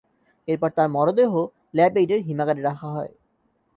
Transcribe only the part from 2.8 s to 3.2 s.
হয়।